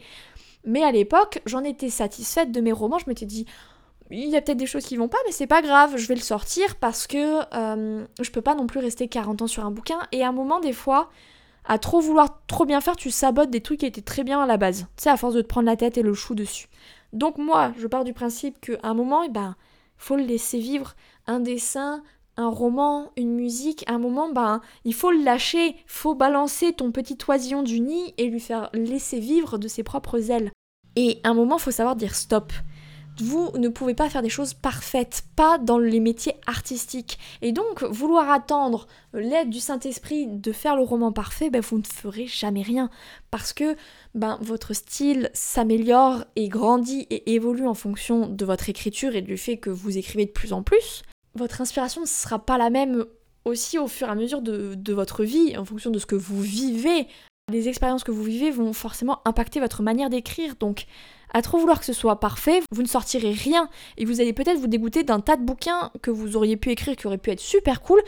Mais 0.64 0.82
à 0.82 0.92
l'époque, 0.92 1.40
j'en 1.46 1.62
étais 1.62 1.90
satisfaite 1.90 2.52
de 2.52 2.60
mes 2.60 2.72
romans, 2.72 2.98
je 2.98 3.04
m'étais 3.06 3.26
dit, 3.26 3.46
il 4.10 4.28
y 4.28 4.36
a 4.36 4.40
peut-être 4.42 4.58
des 4.58 4.66
choses 4.66 4.84
qui 4.84 4.96
vont 4.96 5.08
pas, 5.08 5.18
mais 5.26 5.32
c'est 5.32 5.46
pas 5.46 5.62
grave, 5.62 5.96
je 5.96 6.06
vais 6.06 6.14
le 6.14 6.20
sortir 6.20 6.76
parce 6.76 7.06
que 7.06 7.40
euh, 7.54 8.06
je 8.20 8.30
peux 8.30 8.42
pas 8.42 8.54
non 8.54 8.66
plus 8.66 8.80
rester 8.80 9.08
40 9.08 9.42
ans 9.42 9.46
sur 9.46 9.64
un 9.64 9.70
bouquin. 9.70 9.98
Et 10.12 10.22
à 10.22 10.28
un 10.28 10.32
moment, 10.32 10.60
des 10.60 10.72
fois, 10.72 11.10
à 11.64 11.78
trop 11.78 12.00
vouloir 12.00 12.44
trop 12.46 12.64
bien 12.64 12.80
faire, 12.80 12.96
tu 12.96 13.10
sabotes 13.10 13.50
des 13.50 13.60
trucs 13.60 13.80
qui 13.80 13.86
étaient 13.86 14.02
très 14.02 14.24
bien 14.24 14.40
à 14.40 14.46
la 14.46 14.56
base. 14.56 14.86
Tu 14.96 15.04
sais, 15.04 15.10
à 15.10 15.16
force 15.16 15.34
de 15.34 15.42
te 15.42 15.46
prendre 15.46 15.66
la 15.66 15.76
tête 15.76 15.98
et 15.98 16.02
le 16.02 16.14
chou 16.14 16.34
dessus. 16.34 16.68
Donc 17.12 17.38
moi, 17.38 17.72
je 17.78 17.86
pars 17.86 18.04
du 18.04 18.12
principe 18.12 18.60
qu'à 18.60 18.78
un 18.82 18.94
moment, 18.94 19.22
eh 19.22 19.28
ben, 19.28 19.56
faut 19.96 20.16
le 20.16 20.24
laisser 20.24 20.58
vivre. 20.58 20.94
Un 21.26 21.40
dessin, 21.40 22.02
un 22.36 22.48
roman, 22.48 23.10
une 23.16 23.34
musique, 23.34 23.84
à 23.88 23.94
un 23.94 23.98
moment, 23.98 24.28
ben, 24.28 24.60
il 24.84 24.94
faut 24.94 25.10
le 25.10 25.22
lâcher, 25.22 25.76
faut 25.86 26.14
balancer 26.14 26.72
ton 26.72 26.90
petit 26.90 27.16
oisillon 27.28 27.62
du 27.62 27.80
nid 27.80 28.12
et 28.18 28.26
lui 28.28 28.40
faire 28.40 28.68
laisser 28.74 29.20
vivre 29.20 29.58
de 29.58 29.68
ses 29.68 29.82
propres 29.82 30.30
ailes. 30.30 30.50
Et 30.96 31.20
à 31.24 31.30
un 31.30 31.34
moment, 31.34 31.58
faut 31.58 31.70
savoir 31.70 31.96
dire 31.96 32.14
stop 32.14 32.52
vous 33.20 33.50
ne 33.56 33.68
pouvez 33.68 33.94
pas 33.94 34.10
faire 34.10 34.22
des 34.22 34.28
choses 34.28 34.54
parfaites, 34.54 35.24
pas 35.36 35.58
dans 35.58 35.78
les 35.78 36.00
métiers 36.00 36.34
artistiques. 36.46 37.18
Et 37.42 37.52
donc, 37.52 37.82
vouloir 37.84 38.30
attendre 38.30 38.86
l'aide 39.12 39.50
du 39.50 39.60
Saint-Esprit 39.60 40.26
de 40.26 40.52
faire 40.52 40.76
le 40.76 40.82
roman 40.82 41.12
parfait, 41.12 41.50
ben, 41.50 41.60
vous 41.60 41.78
ne 41.78 41.84
ferez 41.84 42.26
jamais 42.26 42.62
rien. 42.62 42.90
Parce 43.30 43.52
que 43.52 43.76
ben, 44.14 44.38
votre 44.40 44.72
style 44.74 45.30
s'améliore 45.32 46.24
et 46.36 46.48
grandit 46.48 47.06
et 47.10 47.34
évolue 47.34 47.66
en 47.66 47.74
fonction 47.74 48.26
de 48.26 48.44
votre 48.44 48.68
écriture 48.68 49.14
et 49.14 49.22
du 49.22 49.36
fait 49.36 49.58
que 49.58 49.70
vous 49.70 49.96
écrivez 49.96 50.26
de 50.26 50.30
plus 50.30 50.52
en 50.52 50.62
plus. 50.62 51.02
Votre 51.34 51.60
inspiration 51.60 52.00
ne 52.00 52.06
sera 52.06 52.38
pas 52.38 52.58
la 52.58 52.70
même 52.70 53.04
aussi 53.44 53.78
au 53.78 53.86
fur 53.86 54.08
et 54.08 54.10
à 54.10 54.14
mesure 54.14 54.40
de, 54.40 54.74
de 54.74 54.92
votre 54.92 55.24
vie, 55.24 55.56
en 55.56 55.64
fonction 55.64 55.90
de 55.90 55.98
ce 55.98 56.06
que 56.06 56.16
vous 56.16 56.40
vivez. 56.40 57.06
Les 57.52 57.68
expériences 57.68 58.04
que 58.04 58.10
vous 58.10 58.22
vivez 58.22 58.50
vont 58.50 58.72
forcément 58.72 59.20
impacter 59.26 59.60
votre 59.60 59.82
manière 59.82 60.08
d'écrire. 60.08 60.54
Donc, 60.58 60.86
à 61.32 61.42
trop 61.42 61.58
vouloir 61.58 61.78
que 61.78 61.84
ce 61.84 61.92
soit 61.92 62.18
parfait, 62.18 62.62
vous 62.70 62.82
ne 62.82 62.88
sortirez 62.88 63.32
rien 63.32 63.68
et 63.98 64.06
vous 64.06 64.20
allez 64.20 64.32
peut-être 64.32 64.58
vous 64.58 64.66
dégoûter 64.66 65.02
d'un 65.02 65.20
tas 65.20 65.36
de 65.36 65.44
bouquins 65.44 65.90
que 66.00 66.10
vous 66.10 66.36
auriez 66.36 66.56
pu 66.56 66.70
écrire 66.70 66.96
qui 66.96 67.06
auraient 67.06 67.18
pu 67.18 67.30
être 67.30 67.40
super 67.40 67.82
cool. 67.82 68.00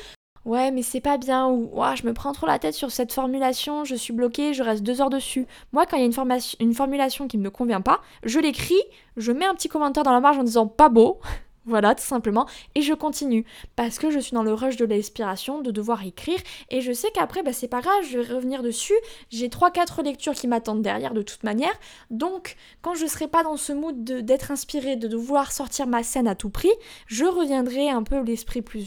Ouais, 0.46 0.70
mais 0.70 0.82
c'est 0.82 1.00
pas 1.00 1.18
bien, 1.18 1.48
ou 1.48 1.72
je 1.96 2.06
me 2.06 2.14
prends 2.14 2.32
trop 2.32 2.46
la 2.46 2.60
tête 2.60 2.74
sur 2.74 2.92
cette 2.92 3.12
formulation, 3.12 3.84
je 3.84 3.96
suis 3.96 4.12
bloquée, 4.12 4.54
je 4.54 4.62
reste 4.62 4.84
deux 4.84 5.00
heures 5.00 5.10
dessus. 5.10 5.44
Moi, 5.72 5.86
quand 5.86 5.96
il 5.96 6.00
y 6.00 6.02
a 6.04 6.06
une, 6.06 6.40
une 6.60 6.72
formulation 6.72 7.26
qui 7.26 7.36
ne 7.36 7.42
me 7.42 7.50
convient 7.50 7.80
pas, 7.80 8.00
je 8.22 8.38
l'écris, 8.38 8.80
je 9.16 9.32
mets 9.32 9.44
un 9.44 9.54
petit 9.54 9.68
commentaire 9.68 10.04
dans 10.04 10.12
la 10.12 10.20
marge 10.20 10.38
en 10.38 10.44
disant 10.44 10.68
pas 10.68 10.88
beau, 10.88 11.18
voilà, 11.66 11.94
tout 11.94 12.04
simplement. 12.04 12.46
Et 12.74 12.82
je 12.82 12.94
continue. 12.94 13.44
Parce 13.74 13.98
que 13.98 14.10
je 14.10 14.18
suis 14.18 14.34
dans 14.34 14.42
le 14.44 14.54
rush 14.54 14.76
de 14.76 14.84
l'inspiration, 14.84 15.60
de 15.60 15.70
devoir 15.70 16.06
écrire. 16.06 16.38
Et 16.70 16.80
je 16.80 16.92
sais 16.92 17.10
qu'après, 17.12 17.42
bah, 17.42 17.52
c'est 17.52 17.68
pas 17.68 17.80
grave, 17.80 18.04
je 18.08 18.18
vais 18.18 18.34
revenir 18.34 18.62
dessus. 18.62 18.94
J'ai 19.30 19.48
3-4 19.48 20.02
lectures 20.04 20.34
qui 20.34 20.46
m'attendent 20.46 20.82
derrière 20.82 21.12
de 21.12 21.22
toute 21.22 21.42
manière. 21.42 21.74
Donc, 22.10 22.56
quand 22.82 22.94
je 22.94 23.06
serai 23.06 23.26
pas 23.26 23.42
dans 23.42 23.56
ce 23.56 23.72
mood 23.72 24.04
d'être 24.04 24.50
inspirée, 24.50 24.96
de 24.96 25.08
devoir 25.08 25.52
sortir 25.52 25.86
ma 25.86 26.02
scène 26.02 26.28
à 26.28 26.34
tout 26.34 26.50
prix, 26.50 26.72
je 27.06 27.24
reviendrai 27.24 27.90
un 27.90 28.02
peu 28.02 28.20
l'esprit 28.20 28.62
plus 28.62 28.86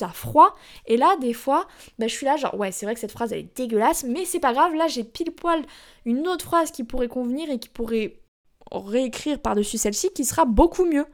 à 0.00 0.08
froid. 0.08 0.54
Et 0.86 0.96
là, 0.96 1.16
des 1.20 1.34
fois, 1.34 1.66
bah, 1.98 2.06
je 2.06 2.14
suis 2.14 2.26
là, 2.26 2.36
genre, 2.36 2.58
ouais, 2.58 2.72
c'est 2.72 2.86
vrai 2.86 2.94
que 2.94 3.00
cette 3.00 3.12
phrase, 3.12 3.32
elle 3.32 3.40
est 3.40 3.56
dégueulasse, 3.56 4.04
mais 4.04 4.24
c'est 4.24 4.40
pas 4.40 4.52
grave, 4.52 4.74
là, 4.74 4.88
j'ai 4.88 5.04
pile 5.04 5.30
poil 5.30 5.62
une 6.04 6.26
autre 6.26 6.46
phrase 6.46 6.70
qui 6.70 6.84
pourrait 6.84 7.08
convenir 7.08 7.50
et 7.50 7.58
qui 7.58 7.68
pourrait 7.68 8.20
réécrire 8.72 9.40
par-dessus 9.40 9.78
celle-ci 9.78 10.10
qui 10.10 10.24
sera 10.24 10.44
beaucoup 10.46 10.84
mieux. 10.84 11.06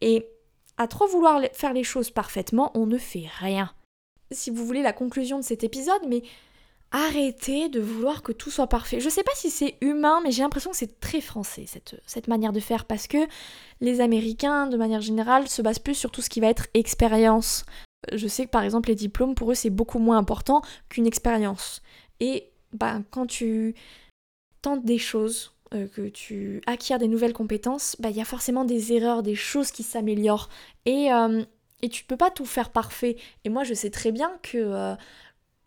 Et 0.00 0.26
à 0.78 0.86
trop 0.86 1.06
vouloir 1.06 1.40
faire 1.52 1.72
les 1.72 1.84
choses 1.84 2.10
parfaitement, 2.10 2.70
on 2.74 2.86
ne 2.86 2.98
fait 2.98 3.26
rien. 3.38 3.72
Si 4.30 4.50
vous 4.50 4.66
voulez 4.66 4.82
la 4.82 4.92
conclusion 4.92 5.38
de 5.38 5.44
cet 5.44 5.64
épisode, 5.64 6.02
mais 6.08 6.22
arrêtez 6.92 7.68
de 7.68 7.80
vouloir 7.80 8.22
que 8.22 8.32
tout 8.32 8.50
soit 8.50 8.68
parfait. 8.68 9.00
Je 9.00 9.08
sais 9.08 9.22
pas 9.22 9.34
si 9.34 9.50
c'est 9.50 9.76
humain, 9.80 10.20
mais 10.22 10.30
j'ai 10.30 10.42
l'impression 10.42 10.70
que 10.70 10.76
c'est 10.76 11.00
très 11.00 11.20
français 11.20 11.64
cette, 11.66 12.00
cette 12.06 12.28
manière 12.28 12.52
de 12.52 12.60
faire 12.60 12.84
parce 12.84 13.06
que 13.06 13.26
les 13.80 14.00
Américains, 14.00 14.66
de 14.66 14.76
manière 14.76 15.00
générale, 15.00 15.48
se 15.48 15.62
basent 15.62 15.78
plus 15.78 15.94
sur 15.94 16.10
tout 16.10 16.22
ce 16.22 16.30
qui 16.30 16.40
va 16.40 16.48
être 16.48 16.68
expérience. 16.74 17.64
Je 18.12 18.28
sais 18.28 18.44
que 18.44 18.50
par 18.50 18.62
exemple 18.62 18.88
les 18.88 18.94
diplômes 18.94 19.34
pour 19.34 19.50
eux 19.50 19.54
c'est 19.54 19.70
beaucoup 19.70 19.98
moins 19.98 20.18
important 20.18 20.62
qu'une 20.88 21.06
expérience. 21.06 21.82
Et 22.20 22.50
ben 22.72 23.04
quand 23.10 23.26
tu 23.26 23.74
tentes 24.62 24.84
des 24.84 24.98
choses 24.98 25.55
euh, 25.74 25.88
que 25.88 26.08
tu 26.08 26.62
acquiers 26.66 26.98
des 26.98 27.08
nouvelles 27.08 27.32
compétences, 27.32 27.96
bah, 27.98 28.10
il 28.10 28.16
y 28.16 28.20
a 28.20 28.24
forcément 28.24 28.64
des 28.64 28.92
erreurs, 28.92 29.22
des 29.22 29.34
choses 29.34 29.70
qui 29.70 29.82
s'améliorent. 29.82 30.48
Et, 30.84 31.12
euh, 31.12 31.42
et 31.82 31.88
tu 31.88 32.04
peux 32.04 32.16
pas 32.16 32.30
tout 32.30 32.46
faire 32.46 32.70
parfait. 32.70 33.16
Et 33.44 33.48
moi, 33.48 33.64
je 33.64 33.74
sais 33.74 33.90
très 33.90 34.12
bien 34.12 34.30
que 34.42 34.58
euh, 34.58 34.94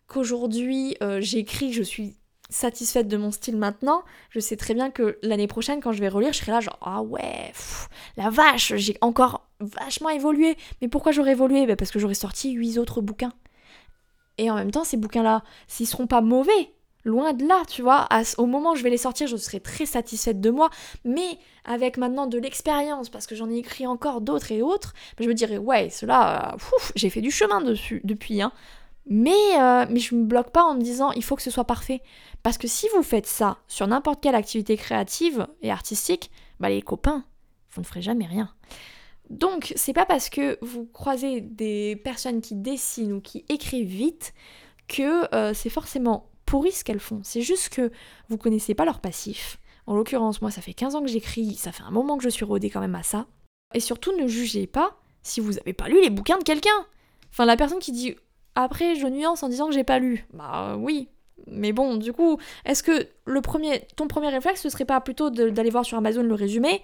qu'aujourd'hui, 0.06 0.96
j'écris, 1.20 1.72
je 1.72 1.82
suis 1.82 2.16
satisfaite 2.48 3.08
de 3.08 3.16
mon 3.16 3.30
style 3.30 3.56
maintenant, 3.56 4.02
je 4.30 4.40
sais 4.40 4.56
très 4.56 4.74
bien 4.74 4.90
que 4.90 5.18
l'année 5.22 5.46
prochaine, 5.46 5.80
quand 5.80 5.92
je 5.92 6.00
vais 6.00 6.08
relire, 6.08 6.32
je 6.32 6.38
serai 6.38 6.50
là 6.50 6.60
genre 6.60 6.78
ah 6.82 7.00
ouais, 7.02 7.52
la 8.16 8.28
vache, 8.28 8.74
j'ai 8.74 8.96
encore 9.02 9.48
vachement 9.60 10.08
évolué. 10.08 10.56
Mais 10.82 10.88
pourquoi 10.88 11.12
j'aurais 11.12 11.32
évolué? 11.32 11.66
Bah, 11.66 11.76
Parce 11.76 11.90
que 11.90 11.98
j'aurais 11.98 12.14
sorti 12.14 12.52
huit 12.52 12.78
autres 12.78 13.00
bouquins. 13.02 13.32
Et 14.38 14.50
en 14.50 14.54
même 14.56 14.70
temps, 14.70 14.84
ces 14.84 14.96
bouquins-là, 14.96 15.44
s'ils 15.68 15.86
seront 15.86 16.06
pas 16.06 16.22
mauvais, 16.22 16.72
loin 17.04 17.32
de 17.32 17.46
là, 17.46 17.62
tu 17.68 17.82
vois, 17.82 18.08
au 18.38 18.46
moment 18.46 18.72
où 18.72 18.76
je 18.76 18.82
vais 18.82 18.90
les 18.90 18.96
sortir, 18.96 19.26
je 19.26 19.36
serai 19.36 19.60
très 19.60 19.86
satisfaite 19.86 20.40
de 20.40 20.50
moi. 20.50 20.70
Mais 21.04 21.38
avec 21.64 21.96
maintenant 21.96 22.26
de 22.26 22.38
l'expérience, 22.38 23.08
parce 23.08 23.26
que 23.26 23.34
j'en 23.34 23.50
ai 23.50 23.56
écrit 23.56 23.86
encore 23.86 24.20
d'autres 24.20 24.52
et 24.52 24.62
autres, 24.62 24.94
je 25.18 25.28
me 25.28 25.34
dirais 25.34 25.58
ouais, 25.58 25.90
cela, 25.90 26.54
euh, 26.54 26.58
j'ai 26.94 27.10
fait 27.10 27.20
du 27.20 27.30
chemin 27.30 27.60
dessus 27.60 28.00
depuis, 28.04 28.42
hein. 28.42 28.52
Mais, 29.06 29.58
euh, 29.58 29.86
mais 29.90 29.98
je 29.98 30.14
me 30.14 30.24
bloque 30.24 30.50
pas 30.50 30.62
en 30.62 30.74
me 30.74 30.82
disant 30.82 31.10
il 31.12 31.24
faut 31.24 31.34
que 31.34 31.42
ce 31.42 31.50
soit 31.50 31.64
parfait. 31.64 32.00
Parce 32.42 32.58
que 32.58 32.68
si 32.68 32.86
vous 32.94 33.02
faites 33.02 33.26
ça 33.26 33.58
sur 33.66 33.86
n'importe 33.86 34.22
quelle 34.22 34.34
activité 34.34 34.76
créative 34.76 35.48
et 35.62 35.70
artistique, 35.70 36.30
bah 36.60 36.68
les 36.68 36.82
copains, 36.82 37.24
vous 37.72 37.80
ne 37.80 37.86
ferez 37.86 38.02
jamais 38.02 38.26
rien. 38.26 38.50
Donc, 39.30 39.72
c'est 39.76 39.92
pas 39.92 40.06
parce 40.06 40.28
que 40.28 40.58
vous 40.60 40.86
croisez 40.86 41.40
des 41.40 41.96
personnes 41.96 42.40
qui 42.40 42.56
dessinent 42.56 43.12
ou 43.12 43.20
qui 43.20 43.44
écrivent 43.48 43.88
vite 43.88 44.34
que 44.88 45.32
euh, 45.34 45.54
c'est 45.54 45.70
forcément 45.70 46.29
pourri 46.50 46.72
ce 46.72 46.82
qu'elles 46.82 46.98
font. 46.98 47.20
C'est 47.22 47.42
juste 47.42 47.68
que 47.68 47.92
vous 48.28 48.36
connaissez 48.36 48.74
pas 48.74 48.84
leur 48.84 48.98
passif. 48.98 49.60
En 49.86 49.94
l'occurrence, 49.94 50.42
moi, 50.42 50.50
ça 50.50 50.60
fait 50.60 50.74
15 50.74 50.96
ans 50.96 51.00
que 51.00 51.06
j'écris, 51.06 51.54
ça 51.54 51.70
fait 51.70 51.84
un 51.84 51.92
moment 51.92 52.18
que 52.18 52.24
je 52.24 52.28
suis 52.28 52.44
rodée 52.44 52.70
quand 52.70 52.80
même 52.80 52.96
à 52.96 53.04
ça. 53.04 53.26
Et 53.72 53.78
surtout, 53.78 54.12
ne 54.18 54.26
jugez 54.26 54.66
pas 54.66 54.96
si 55.22 55.38
vous 55.38 55.58
avez 55.58 55.72
pas 55.72 55.88
lu 55.88 56.02
les 56.02 56.10
bouquins 56.10 56.38
de 56.38 56.42
quelqu'un. 56.42 56.86
Enfin, 57.30 57.44
la 57.44 57.56
personne 57.56 57.78
qui 57.78 57.92
dit 57.92 58.16
après, 58.56 58.96
je 58.96 59.06
nuance 59.06 59.44
en 59.44 59.48
disant 59.48 59.68
que 59.68 59.74
j'ai 59.74 59.84
pas 59.84 60.00
lu. 60.00 60.26
Bah 60.32 60.76
oui. 60.76 61.08
Mais 61.46 61.72
bon, 61.72 61.96
du 61.96 62.12
coup, 62.12 62.38
est-ce 62.64 62.82
que 62.82 63.06
le 63.26 63.40
premier, 63.40 63.86
ton 63.94 64.08
premier 64.08 64.28
réflexe, 64.28 64.60
ce 64.60 64.70
serait 64.70 64.84
pas 64.84 65.00
plutôt 65.00 65.30
d'aller 65.30 65.70
voir 65.70 65.84
sur 65.84 65.98
Amazon 65.98 66.24
le 66.24 66.34
résumé? 66.34 66.82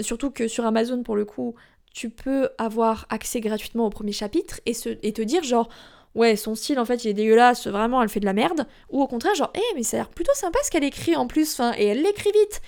Surtout 0.00 0.32
que 0.32 0.48
sur 0.48 0.66
Amazon, 0.66 1.04
pour 1.04 1.14
le 1.14 1.24
coup, 1.24 1.54
tu 1.92 2.10
peux 2.10 2.48
avoir 2.58 3.06
accès 3.10 3.40
gratuitement 3.40 3.86
au 3.86 3.90
premier 3.90 4.10
chapitre 4.10 4.60
et, 4.66 4.72
et 5.04 5.12
te 5.12 5.22
dire 5.22 5.44
genre, 5.44 5.68
ouais, 6.14 6.36
son 6.36 6.54
style 6.54 6.78
en 6.78 6.84
fait 6.84 7.04
il 7.04 7.08
est 7.08 7.14
dégueulasse, 7.14 7.66
vraiment 7.66 8.02
elle 8.02 8.08
fait 8.08 8.20
de 8.20 8.24
la 8.24 8.32
merde. 8.32 8.66
Ou 8.90 9.02
au 9.02 9.06
contraire, 9.06 9.34
genre, 9.34 9.52
hé, 9.54 9.60
eh, 9.60 9.74
mais 9.74 9.82
ça 9.82 9.96
a 9.96 10.00
l'air 10.00 10.08
plutôt 10.08 10.34
sympa 10.34 10.58
ce 10.64 10.70
qu'elle 10.70 10.84
écrit 10.84 11.16
en 11.16 11.26
plus, 11.26 11.52
enfin, 11.54 11.74
et 11.78 11.86
elle 11.86 12.02
l'écrit 12.02 12.32
vite. 12.32 12.62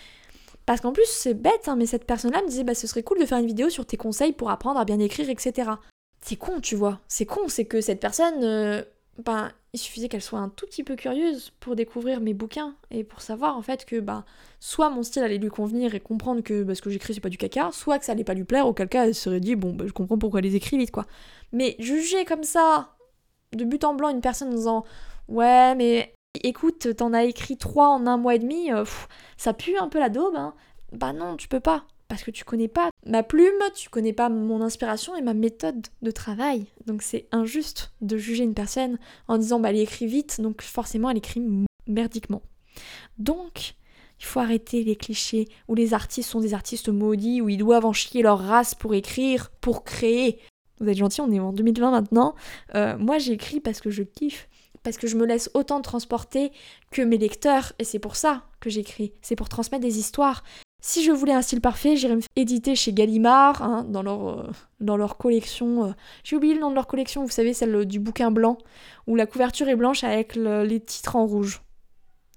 Parce 0.67 0.81
qu'en 0.81 0.93
plus, 0.93 1.07
c'est 1.07 1.35
bête, 1.35 1.69
hein, 1.69 1.77
mais 1.77 1.87
cette 1.87 2.05
personne-là 2.07 2.43
me 2.43 2.49
disait, 2.49 2.65
bah 2.65 2.75
ce 2.75 2.89
serait 2.89 3.05
cool 3.05 3.21
de 3.21 3.27
faire 3.27 3.39
une 3.39 3.47
vidéo 3.47 3.71
sur 3.71 3.87
tes 3.87 3.97
conseils 3.97 4.33
pour 4.33 4.51
apprendre 4.51 4.81
à 4.81 4.85
bien 4.85 4.99
écrire, 4.99 5.31
etc 5.31 5.71
c'est 6.27 6.37
con, 6.37 6.61
tu 6.61 6.75
vois. 6.75 7.01
C'est 7.07 7.25
con, 7.25 7.49
c'est 7.49 7.67
que 7.67 7.81
cette 7.81 8.01
personne, 8.01 8.43
euh, 8.43 8.83
ben, 9.25 9.53
il 9.73 9.79
suffisait 9.79 10.09
qu'elle 10.09 10.23
soit 10.23 10.41
un 10.41 10.49
tout 10.49 10.67
petit 10.67 10.83
peu 10.83 10.97
curieuse 10.97 11.53
pour 11.61 11.77
découvrir 11.77 12.21
mes 12.21 12.35
bouquins 12.35 12.75
et 12.91 13.05
pour 13.05 13.21
savoir 13.21 13.57
en 13.57 13.63
fait 13.63 13.85
que 13.85 14.01
ben, 14.01 14.25
soit 14.59 14.91
mon 14.91 15.05
style 15.05 15.23
allait 15.23 15.39
lui 15.39 15.51
convenir 15.51 15.95
et 15.95 16.01
comprendre 16.01 16.43
que 16.43 16.65
ben, 16.65 16.75
ce 16.75 16.83
que 16.83 16.91
j'écris 16.91 17.15
c'est 17.15 17.21
pas 17.21 17.29
du 17.29 17.39
caca, 17.39 17.71
soit 17.73 17.99
que 17.99 18.05
ça 18.05 18.13
allait 18.13 18.25
pas 18.25 18.35
lui 18.35 18.45
plaire, 18.45 18.67
auquel 18.67 18.89
cas 18.89 19.07
elle 19.07 19.15
se 19.15 19.23
serait 19.23 19.41
dit 19.41 19.55
bon 19.55 19.73
ben, 19.73 19.87
je 19.87 19.93
comprends 19.93 20.19
pourquoi 20.19 20.41
elle 20.41 20.47
les 20.47 20.57
écrit 20.57 20.79
vite 20.79 20.91
quoi. 20.91 21.07
Mais 21.53 21.77
juger 21.79 22.25
comme 22.25 22.43
ça, 22.43 22.96
de 23.57 23.65
but 23.65 23.85
en 23.85 23.95
blanc, 23.95 24.11
une 24.11 24.21
personne 24.21 24.49
en 24.49 24.55
disant 24.55 24.85
ouais 25.29 25.75
mais 25.75 26.13
écoute 26.43 26.95
t'en 26.97 27.13
as 27.13 27.25
écrit 27.25 27.57
trois 27.57 27.89
en 27.89 28.07
un 28.07 28.17
mois 28.17 28.35
et 28.35 28.39
demi, 28.39 28.73
euh, 28.73 28.85
ça 29.37 29.53
pue 29.53 29.77
un 29.77 29.89
peu 29.89 29.99
la 29.99 30.09
daube, 30.09 30.37
hein. 30.37 30.55
Bah 30.93 31.13
non 31.13 31.37
tu 31.37 31.49
peux 31.49 31.61
pas 31.61 31.85
parce 32.09 32.23
que 32.23 32.31
tu 32.31 32.45
connais 32.45 32.69
pas 32.69 32.91
ma 33.05 33.23
plume, 33.23 33.61
tu 33.75 33.89
connais 33.89 34.13
pas 34.13 34.29
mon 34.29 34.61
inspiration 34.63 35.17
et 35.17 35.23
ma 35.23 35.35
méthode 35.35 35.87
de 36.03 36.11
travail. 36.11 36.67
Donc 36.87 37.03
c'est 37.03 37.27
injuste 37.33 37.93
de 38.01 38.17
juger 38.17 38.45
une 38.45 38.55
personne 38.55 38.99
en 39.29 39.39
disant 39.39 39.61
bah 39.61 39.71
elle 39.71 39.79
écrit 39.79 40.07
vite, 40.07 40.41
donc 40.41 40.63
forcément 40.63 41.11
elle 41.11 41.19
écrit 41.19 41.43
merdiquement. 41.87 42.43
Donc 43.19 43.75
il 44.21 44.25
faut 44.25 44.41
arrêter 44.41 44.83
les 44.85 44.97
clichés 44.97 45.49
où 45.69 45.75
les 45.75 45.95
artistes 45.95 46.31
sont 46.31 46.41
des 46.41 46.55
artistes 46.55 46.89
maudits, 46.89 47.41
où 47.41 47.49
ils 47.49 47.59
doivent 47.59 47.85
en 47.85 47.93
chier 47.93 48.23
leur 48.23 48.39
race 48.39 48.75
pour 48.75 48.95
écrire, 48.95 49.51
pour 49.61 49.85
créer. 49.85 50.41
Vous 50.81 50.89
êtes 50.89 50.97
gentils, 50.97 51.21
on 51.21 51.31
est 51.33 51.41
en 51.41 51.53
2020 51.53 51.91
maintenant. 51.91 52.35
Euh, 52.75 52.97
moi 52.99 53.19
j'écris 53.19 53.61
parce 53.61 53.81
que 53.81 53.91
je 53.91 54.03
kiffe, 54.03 54.49
parce 54.83 54.99
que 54.99 55.07
je 55.07 55.17
me 55.17 55.25
laisse 55.25 55.51
autant 55.55 55.81
transporter 55.81 56.53
que 56.91 57.03
mes 57.03 57.19
lecteurs, 57.19 57.73
et 57.79 57.85
c'est 57.85 57.99
pour 57.99 58.17
ça 58.17 58.45
que 58.61 58.71
j'écris. 58.71 59.13
C'est 59.23 59.37
pour 59.37 59.49
transmettre 59.49 59.83
des 59.83 59.99
histoires, 59.99 60.43
si 60.81 61.03
je 61.03 61.11
voulais 61.11 61.33
un 61.33 61.43
style 61.43 61.61
parfait, 61.61 61.97
j'irais 61.97 62.17
me 62.17 62.23
éditer 62.37 62.77
chez 62.77 62.93
Gallimard, 62.93 63.63
hein, 63.63 63.85
dans, 63.89 64.03
leur, 64.03 64.29
euh, 64.29 64.51
dans 64.81 64.97
leur 64.97 65.17
collection. 65.17 65.87
Euh, 65.87 65.93
j'ai 66.23 66.37
oublié 66.37 66.55
le 66.55 66.61
nom 66.61 66.71
de 66.71 66.75
leur 66.75 66.87
collection, 66.87 67.25
vous 67.25 67.31
savez, 67.31 67.55
celle 67.55 67.87
du 67.87 67.99
bouquin 67.99 68.31
blanc, 68.31 68.59
où 69.07 69.17
la 69.17 69.27
couverture 69.27 69.69
est 69.69 69.77
blanche 69.77 70.05
avec 70.05 70.37
les 70.37 70.81
titres 70.81 71.17
en 71.17 71.27
rouge. 71.27 71.63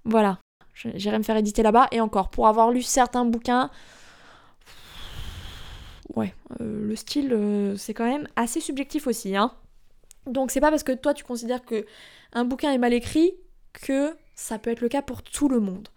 Voilà, 0.04 0.38
j'irais 0.74 1.18
me 1.18 1.22
faire 1.22 1.36
éditer 1.36 1.62
là-bas. 1.62 1.88
Et 1.92 2.00
encore, 2.00 2.30
pour 2.30 2.48
avoir 2.48 2.70
lu 2.70 2.82
certains 2.82 3.24
bouquins, 3.24 3.70
ouais, 6.16 6.34
euh, 6.60 6.88
le 6.88 6.96
style, 6.96 7.74
c'est 7.76 7.94
quand 7.94 8.06
même 8.06 8.28
assez 8.36 8.60
subjectif 8.60 9.06
aussi. 9.06 9.36
Hein. 9.36 9.52
Donc 10.26 10.50
c'est 10.50 10.60
pas 10.60 10.70
parce 10.70 10.82
que 10.82 10.92
toi 10.92 11.14
tu 11.14 11.24
considères 11.24 11.64
que 11.64 11.86
un 12.32 12.44
bouquin 12.44 12.72
est 12.72 12.78
mal 12.78 12.92
écrit 12.92 13.32
que 13.72 14.14
ça 14.34 14.58
peut 14.58 14.70
être 14.70 14.80
le 14.80 14.88
cas 14.88 15.02
pour 15.02 15.22
tout 15.22 15.48
le 15.48 15.60
monde. 15.60 15.88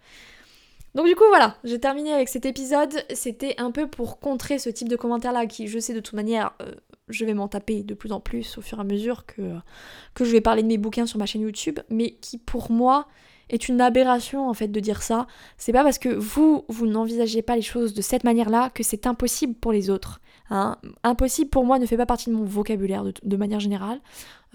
Donc 0.94 1.06
du 1.06 1.16
coup 1.16 1.24
voilà, 1.28 1.56
j'ai 1.64 1.80
terminé 1.80 2.12
avec 2.12 2.28
cet 2.28 2.46
épisode. 2.46 3.04
C'était 3.12 3.54
un 3.58 3.70
peu 3.70 3.88
pour 3.88 4.20
contrer 4.20 4.58
ce 4.58 4.70
type 4.70 4.88
de 4.88 4.96
commentaires-là 4.96 5.46
qui, 5.46 5.66
je 5.66 5.78
sais 5.78 5.92
de 5.92 6.00
toute 6.00 6.14
manière, 6.14 6.52
euh, 6.62 6.72
je 7.08 7.24
vais 7.24 7.34
m'en 7.34 7.48
taper 7.48 7.82
de 7.82 7.94
plus 7.94 8.12
en 8.12 8.20
plus 8.20 8.58
au 8.58 8.60
fur 8.60 8.78
et 8.78 8.80
à 8.80 8.84
mesure 8.84 9.26
que 9.26 9.60
je 10.20 10.30
vais 10.30 10.40
parler 10.40 10.62
de 10.62 10.68
mes 10.68 10.78
bouquins 10.78 11.06
sur 11.06 11.18
ma 11.18 11.26
chaîne 11.26 11.42
YouTube, 11.42 11.80
mais 11.90 12.12
qui 12.12 12.38
pour 12.38 12.70
moi 12.70 13.08
est 13.50 13.68
une 13.68 13.80
aberration 13.80 14.48
en 14.48 14.54
fait 14.54 14.68
de 14.68 14.80
dire 14.80 15.02
ça. 15.02 15.26
C'est 15.58 15.72
pas 15.72 15.82
parce 15.82 15.98
que 15.98 16.08
vous, 16.08 16.64
vous 16.68 16.86
n'envisagez 16.86 17.42
pas 17.42 17.56
les 17.56 17.62
choses 17.62 17.94
de 17.94 18.02
cette 18.02 18.24
manière-là 18.24 18.70
que 18.70 18.82
c'est 18.82 19.06
impossible 19.06 19.54
pour 19.54 19.72
les 19.72 19.90
autres. 19.90 20.20
Hein. 20.50 20.76
Impossible 21.02 21.50
pour 21.50 21.64
moi 21.64 21.78
ne 21.78 21.86
fait 21.86 21.96
pas 21.96 22.06
partie 22.06 22.30
de 22.30 22.34
mon 22.34 22.44
vocabulaire 22.44 23.04
de, 23.04 23.36
manière 23.36 23.60
générale. 23.60 24.00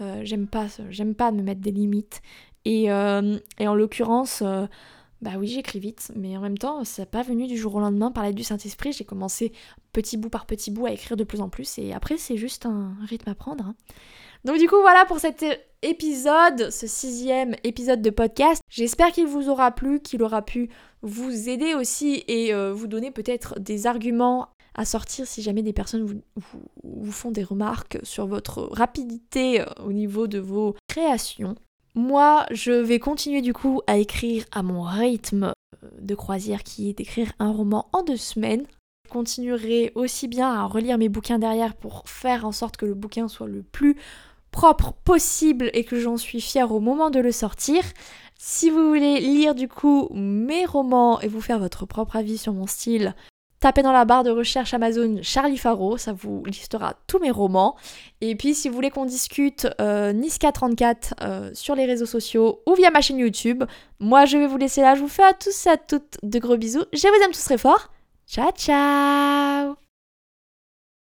Euh, 0.00 0.20
j'aime 0.24 0.46
pas, 0.46 0.66
j'aime 0.88 1.14
pas 1.14 1.30
me 1.32 1.42
mettre 1.42 1.60
des 1.60 1.72
limites. 1.72 2.22
Et, 2.64 2.90
euh, 2.92 3.38
en 3.58 3.74
l'occurrence, 3.74 4.42
bah 5.22 5.32
oui, 5.38 5.48
j'écris 5.48 5.80
vite, 5.80 6.12
mais 6.16 6.36
en 6.36 6.40
même 6.40 6.56
temps, 6.56 6.82
ça 6.84 7.04
pas 7.04 7.22
venu 7.22 7.46
du 7.46 7.56
jour 7.58 7.74
au 7.74 7.80
lendemain 7.80 8.10
par 8.10 8.24
l'aide 8.24 8.34
du 8.34 8.42
Saint-Esprit. 8.42 8.92
J'ai 8.92 9.04
commencé 9.04 9.52
petit 9.92 10.16
bout 10.16 10.30
par 10.30 10.46
petit 10.46 10.70
bout 10.70 10.86
à 10.86 10.92
écrire 10.92 11.16
de 11.16 11.24
plus 11.24 11.42
en 11.42 11.50
plus, 11.50 11.78
et 11.78 11.92
après, 11.92 12.16
c'est 12.16 12.38
juste 12.38 12.64
un 12.64 12.94
rythme 13.06 13.28
à 13.28 13.34
prendre. 13.34 13.64
Hein. 13.66 13.74
Donc 14.44 14.58
du 14.58 14.68
coup, 14.68 14.80
voilà 14.80 15.04
pour 15.04 15.18
cet 15.18 15.44
épisode, 15.82 16.70
ce 16.70 16.86
sixième 16.86 17.54
épisode 17.62 18.00
de 18.00 18.10
podcast. 18.10 18.62
J'espère 18.70 19.12
qu'il 19.12 19.26
vous 19.26 19.50
aura 19.50 19.70
plu, 19.70 20.00
qu'il 20.00 20.22
aura 20.22 20.42
pu 20.42 20.70
vous 21.02 21.48
aider 21.48 21.74
aussi 21.74 22.24
et 22.26 22.54
euh, 22.54 22.72
vous 22.72 22.86
donner 22.86 23.10
peut-être 23.10 23.58
des 23.58 23.86
arguments 23.86 24.48
à 24.74 24.84
sortir 24.84 25.26
si 25.26 25.42
jamais 25.42 25.62
des 25.62 25.72
personnes 25.72 26.22
vous, 26.36 27.12
font 27.12 27.30
des 27.30 27.42
remarques 27.42 27.98
sur 28.02 28.26
votre 28.26 28.62
rapidité 28.72 29.60
euh, 29.60 29.66
au 29.84 29.92
niveau 29.92 30.26
de 30.26 30.38
vos 30.38 30.74
créations. 30.88 31.54
Moi, 31.94 32.46
je 32.50 32.72
vais 32.72 32.98
continuer 32.98 33.42
du 33.42 33.52
coup 33.52 33.82
à 33.86 33.98
écrire 33.98 34.44
à 34.52 34.62
mon 34.62 34.82
rythme 34.82 35.52
euh, 35.84 35.88
de 36.00 36.14
croisière 36.14 36.62
qui 36.62 36.88
est 36.88 36.94
d'écrire 36.94 37.32
un 37.38 37.50
roman 37.50 37.88
en 37.92 38.02
deux 38.02 38.16
semaines. 38.16 38.64
Je 39.06 39.12
continuerai 39.12 39.92
aussi 39.96 40.28
bien 40.28 40.50
à 40.50 40.64
relire 40.66 40.96
mes 40.96 41.08
bouquins 41.08 41.38
derrière 41.38 41.74
pour 41.74 42.08
faire 42.08 42.44
en 42.44 42.52
sorte 42.52 42.76
que 42.76 42.86
le 42.86 42.94
bouquin 42.94 43.28
soit 43.28 43.48
le 43.48 43.62
plus 43.62 43.96
propre 44.50 44.92
possible 45.04 45.70
et 45.72 45.84
que 45.84 45.98
j'en 45.98 46.16
suis 46.16 46.40
fière 46.40 46.72
au 46.72 46.80
moment 46.80 47.10
de 47.10 47.20
le 47.20 47.32
sortir. 47.32 47.82
Si 48.38 48.70
vous 48.70 48.88
voulez 48.88 49.20
lire 49.20 49.54
du 49.54 49.68
coup 49.68 50.08
mes 50.12 50.64
romans 50.64 51.20
et 51.20 51.28
vous 51.28 51.40
faire 51.40 51.58
votre 51.58 51.86
propre 51.86 52.16
avis 52.16 52.38
sur 52.38 52.52
mon 52.52 52.66
style, 52.66 53.14
Tapez 53.60 53.82
dans 53.82 53.92
la 53.92 54.06
barre 54.06 54.24
de 54.24 54.30
recherche 54.30 54.72
Amazon 54.72 55.18
Charlie 55.22 55.58
Faro, 55.58 55.98
ça 55.98 56.14
vous 56.14 56.42
listera 56.46 56.94
tous 57.06 57.18
mes 57.18 57.30
romans. 57.30 57.76
Et 58.22 58.34
puis 58.34 58.54
si 58.54 58.70
vous 58.70 58.74
voulez 58.74 58.88
qu'on 58.88 59.04
discute 59.04 59.68
euh, 59.82 60.14
Niska34 60.14 60.96
euh, 61.20 61.50
sur 61.52 61.74
les 61.74 61.84
réseaux 61.84 62.06
sociaux 62.06 62.62
ou 62.66 62.74
via 62.74 62.90
ma 62.90 63.02
chaîne 63.02 63.18
YouTube, 63.18 63.64
moi 64.00 64.24
je 64.24 64.38
vais 64.38 64.46
vous 64.46 64.56
laisser 64.56 64.80
là. 64.80 64.94
Je 64.94 65.02
vous 65.02 65.08
fais 65.08 65.24
à 65.24 65.34
tous 65.34 65.66
et 65.66 65.70
à 65.70 65.76
toutes 65.76 66.16
de 66.22 66.38
gros 66.38 66.56
bisous. 66.56 66.84
Je 66.94 67.06
vous 67.06 67.22
aime 67.22 67.32
tous 67.32 67.44
très 67.44 67.58
fort. 67.58 67.90
Ciao 68.26 68.50
ciao 68.52 69.89